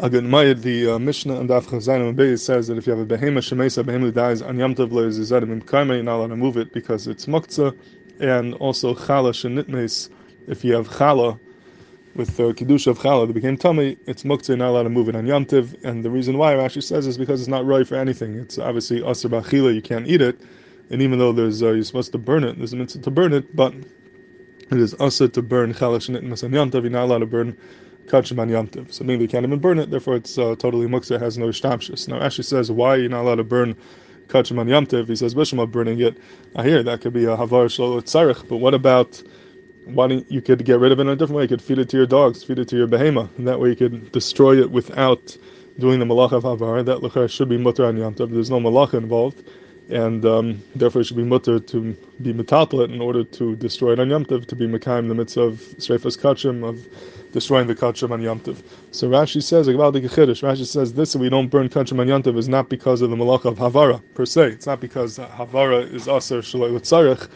[0.00, 3.16] Again, Mayad, the uh, Mishnah and Daf Chazayin and says that if you have a
[3.16, 6.56] behema shemesa, behema dies on Yom Tov le'zizadim im kaimei, you're not allowed to move
[6.56, 7.78] it because it's muktzah,
[8.18, 10.10] and also chala shenitmes,
[10.48, 11.38] if you have chala,
[12.16, 12.56] with the of
[12.98, 15.80] challah that became tummy, it's muktzah, not allowed to move it on yomtiv.
[15.84, 18.34] And the reason why Rashi says is because it's not right for anything.
[18.34, 20.40] It's obviously asr b'achila, you can't eat it.
[20.90, 23.32] And even though there's uh, you're supposed to burn it, there's a mitzvah to burn
[23.32, 26.82] it, but it is asr to burn challah shenitmas on yomtiv.
[26.82, 27.56] You're not allowed to burn
[28.06, 28.92] kachim on yomtiv.
[28.92, 29.90] So maybe you can't even burn it.
[29.90, 32.08] Therefore, it's uh, totally muktzah, has no shtapshus.
[32.08, 33.76] Now Rashi says why are you're not allowed to burn
[34.28, 35.08] kachim on yomtiv.
[35.08, 36.18] He says bishma burning it.
[36.56, 39.22] I hear that could be a havar tzarich, but what about
[39.86, 41.42] why don't you could get rid of it in a different way?
[41.42, 43.70] You could feed it to your dogs, feed it to your behema, and that way
[43.70, 45.36] you could destroy it without
[45.78, 46.84] doing the malach of havar.
[46.84, 49.44] That lachar should be mutter on yom There's no malach involved,
[49.90, 54.00] and um, therefore it should be mutter to be metatlet in order to destroy it
[54.00, 56.86] on yom to be mekayim the mitzvah of streifas kachim of
[57.32, 58.40] destroying the kachim on yom
[58.92, 63.02] So Rashi says Rashi says this: we don't burn kachim on yom is not because
[63.02, 64.48] of the malach of havara per se.
[64.48, 67.28] It's not because havara is aser shaloi l'tzarech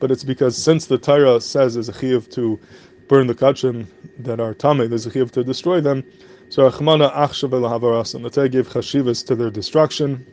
[0.00, 2.60] but it's because since the Torah says there's a chiyuv to
[3.08, 3.86] burn the kachim
[4.18, 6.04] that are tame, there's a chiyuv to destroy them.
[6.50, 8.22] So Achmana Achshav Havarasan.
[8.22, 10.26] The Torah gave chashivas to their destruction.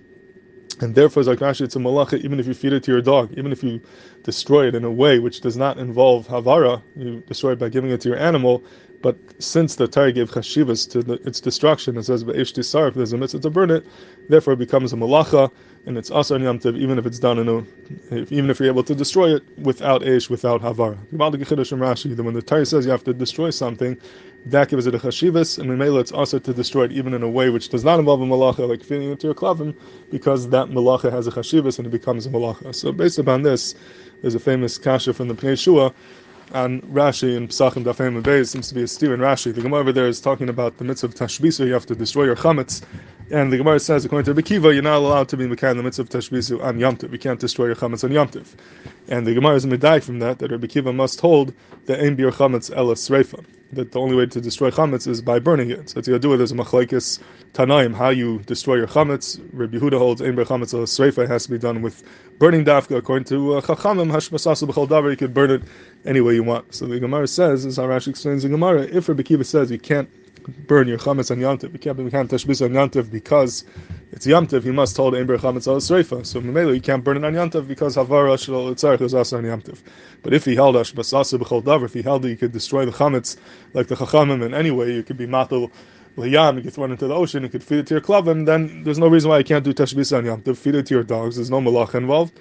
[0.81, 3.51] And therefore, Zakrashi, it's a malacha, even if you feed it to your dog, even
[3.51, 3.81] if you
[4.23, 7.91] destroy it in a way which does not involve havara, you destroy it by giving
[7.91, 8.63] it to your animal,
[9.01, 13.13] but since the Torah gave chashivas to the, its destruction, it says, Be'esh tisar, there's
[13.13, 13.85] a mitzvah to burn it,
[14.29, 15.51] therefore it becomes a malacha,
[15.85, 18.93] and it's asar Yom even if it's done in a, even if you're able to
[18.93, 20.97] destroy it without Eish, without Havara.
[21.11, 23.97] That when the Torah says you have to destroy something,
[24.45, 27.29] that gives it a chashivas, and Mimela it's also to destroy it even in a
[27.29, 29.75] way which does not involve a malacha, like feeding it to your klavim,
[30.11, 32.73] because that malacha has a chashivas and it becomes a malacha.
[32.75, 33.73] So based upon this,
[34.21, 35.93] there's a famous kasha from the Pnei Yeshua,
[36.53, 39.53] on Rashi and Pesachim and Beis seems to be a steer in Rashi.
[39.53, 42.25] The Gemara over there is talking about the mitzvah of Tashbisu, you have to destroy
[42.25, 42.81] your chametz.
[43.31, 46.01] And the Gemara says, according to Bekiva, you're not allowed to be Mekan the mitzvah
[46.01, 48.29] of Tashbisu on Yom You can't destroy your chametz on Yom
[49.07, 51.53] And the Gemara is medayik from that, that Rabbi Kiva must hold
[51.85, 53.41] the Ein Bir Chametz Ela Sreifa.
[53.71, 55.91] That the only way to destroy chametz is by burning it.
[55.91, 57.19] So it's do as a machlaikis
[57.53, 59.39] tanaim, how you destroy your chametz.
[59.53, 62.03] Rabbi Huda holds Ein Bir Chametz Ela Sreifa has to be done with
[62.37, 62.97] burning dafka.
[62.97, 65.63] According to uh, Chachamim, Hashmasasu B'chol Davar, you can burn it
[66.03, 66.75] any way you want.
[66.75, 69.79] So the Gemara says, as our Rashi explains the Gemara, if Rabbi Kiva says you
[69.79, 70.09] can't
[70.67, 71.73] burn your chametz on yantiv.
[71.73, 73.63] You can't be can't on yantiv because
[74.11, 74.65] it's yantiv.
[74.65, 76.25] You must hold ember chametz al sreifa.
[76.25, 79.43] So memelo you can't burn it on yantiv because havara shel tzarich is also on
[79.43, 79.79] yantiv.
[80.23, 82.91] But if he held ashbasasa b'chol davar, if he held that you could destroy the
[82.91, 83.37] chametz
[83.73, 85.71] like the chachamim in any way, you could be matal
[86.17, 88.45] liyam, you could throw it into the ocean, you could feed it to your klavim.
[88.45, 90.57] Then there's no reason why you can't do tashbis on yantiv.
[90.57, 91.35] Feed it to your dogs.
[91.35, 92.37] There's no malach involved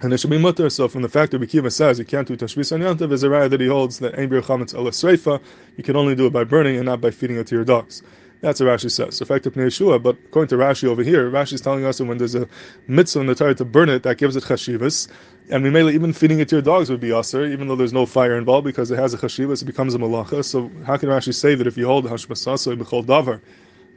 [0.00, 0.70] and it should be mutter.
[0.70, 3.28] So from the fact that Bikiva says you can't do tashbis on yantav is a
[3.28, 5.40] raya that he holds that ein bir chametz ala sreifa,
[5.76, 8.02] you can only do it by burning and not by feeding it to your dogs.
[8.44, 9.22] That's what Rashi says.
[9.22, 12.34] Effective Yeshua, but according to Rashi over here, Rashi is telling us that when there's
[12.34, 12.46] a
[12.88, 15.08] mitzvah in the Torah to burn it, that gives it chashivas,
[15.48, 17.94] and we may even feeding it to your dogs would be aser, even though there's
[17.94, 20.44] no fire involved because it has a chashivas, it becomes a malacha.
[20.44, 23.40] So how can Rashi say that if you hold hashbasasa b'chol davar,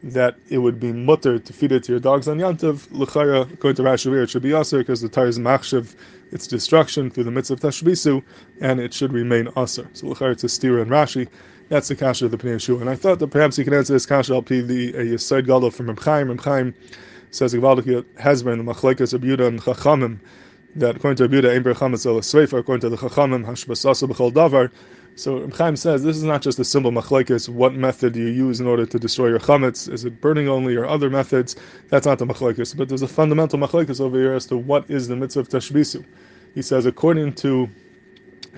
[0.04, 3.76] that it would be mutter to feed it to your dogs on Yantav, L'chara, according
[3.76, 5.96] to Rashi it should be Aser, because the Torah is Machshav,
[6.32, 8.24] its destruction through the mitzvah of Tashbisu,
[8.62, 9.90] and it should remain Aser.
[9.94, 11.28] So L'chara, it's a steer and Rashi.
[11.70, 12.80] That's the kasha of the Pnei Yeshua.
[12.80, 15.72] And I thought that perhaps you can answer this kasha al the a Yisod Gadol
[15.72, 16.30] from Reb Chaim.
[16.30, 16.74] Reb Chaim
[17.32, 20.20] says, Gvaldik Hezben, Machlekas Abuda and Chachamim,
[20.76, 24.72] that according to Abuda, Ein Ber Chametz Sreifa, according to the Chachamim, Hashbasasa B'chol Davar,
[25.18, 27.50] so Chaim says this is not just a simple machlekes.
[27.50, 29.92] What method do you use in order to destroy your chametz?
[29.92, 31.56] Is it burning only or other methods?
[31.90, 32.78] That's not the machlekes.
[32.78, 36.06] But there's a fundamental machlekes over here as to what is the mitzvah of tashbisu.
[36.54, 37.68] He says according to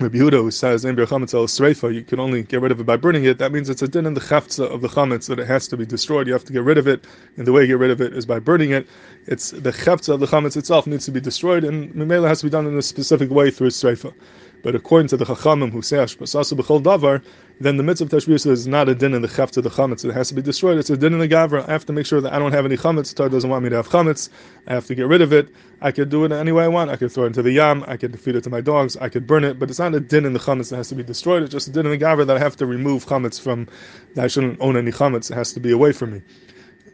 [0.00, 2.84] Rabbi Yehuda, who says "Ember chametz el sreifa," you can only get rid of it
[2.84, 3.38] by burning it.
[3.38, 5.76] That means it's a din in the chaftza of the chametz that it has to
[5.76, 6.26] be destroyed.
[6.26, 7.04] You have to get rid of it,
[7.36, 8.86] and the way you get rid of it is by burning it.
[9.26, 12.46] It's the chaftza of the chametz itself needs to be destroyed, and mimela has to
[12.46, 14.14] be done in a specific way through sreifa.
[14.62, 17.24] But according to the Chachamim who say Ashbasasu b'chol davar,
[17.60, 20.04] then the mitzvah of Tashbis is not a din in the cheft of the chametz.
[20.04, 20.78] It has to be destroyed.
[20.78, 21.66] It's a din in the gavra.
[21.68, 23.14] I have to make sure that I don't have any chametz.
[23.14, 24.28] Tar doesn't want me to have chametz.
[24.66, 25.48] I have to get rid of it.
[25.80, 26.90] I could do it any way I want.
[26.90, 27.84] I could throw it into the yam.
[27.86, 28.96] I could feed it to my dogs.
[28.96, 29.58] I could burn it.
[29.58, 31.42] But it's not a din in the chametz that has to be destroyed.
[31.42, 33.66] It's just a din in the gavra that I have to remove chametz from.
[34.14, 35.30] That I shouldn't own any chametz.
[35.30, 36.22] It has to be away from me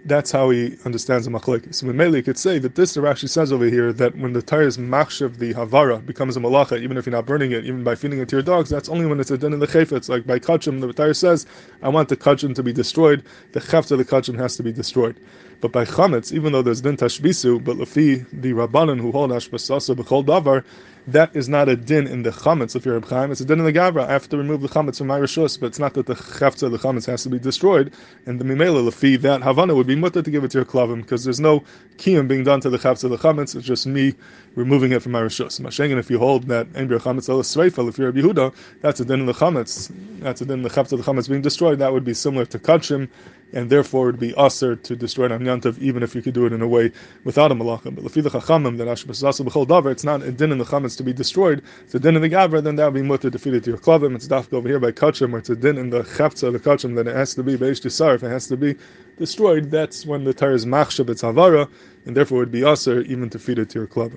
[0.07, 1.77] that's how he understands the machlekes.
[1.77, 4.79] So Mele could say that this actually says over here that when the tire tires
[4.79, 8.21] machshav the havara becomes a malacha, even if you're not burning it, even by feeding
[8.21, 10.09] it to your dogs, that's only when it's a din in the chayfetz.
[10.09, 11.47] Like by kachim, the tire says,
[11.83, 13.25] I want the kachim to be destroyed.
[13.53, 15.19] The cheft of the kachim has to be destroyed.
[15.61, 19.97] But by chametz, even though there's din tashbisu, but lefi the rabbanon who hold ashbasasa
[19.97, 20.65] b'chol davar,
[21.07, 23.31] that is not a din in the chametz if you're a.
[23.31, 24.07] It's a din in the gavra.
[24.07, 26.65] I have to remove the chametz from my rishus, but it's not that the chafza
[26.65, 27.93] of the chametz has to be destroyed.
[28.27, 31.03] And the mimela lefi that havana would be mutter to give it to your klavim
[31.03, 31.63] because there's no
[31.97, 33.55] kiyum being done to the chafza of the chametz.
[33.55, 34.15] It's just me
[34.57, 35.61] removing it from my rishus.
[35.61, 39.05] Mashengen, if you hold that embry chametz el sreifel, if you're a Yehuda, that's a
[39.05, 39.93] din in the chametz.
[40.21, 41.79] That's a din in the chafza of the chametz being destroyed.
[41.79, 43.09] That would be similar to kachim,
[43.53, 45.47] and therefore it would be usher to destroy it on
[45.81, 46.91] even if you could do it in a way
[47.25, 47.95] without a malachim.
[47.95, 50.97] But lefi the chachamim that ashbasasa b'chol davar, it's not a din in the chametz
[50.99, 51.63] to be destroyed.
[51.83, 54.15] It's a din in the gavra, then that would be mutter it to your klavim.
[54.15, 56.95] It's dafka over here by kachim, where it's a din in the chafza the kachim
[56.97, 58.77] that it has to be beish if it has to be
[59.19, 59.71] destroyed.
[59.71, 61.69] That's when the Torah is machshab, it's havara,
[62.05, 64.15] and therefore it would be usher even to feed it to your klavim.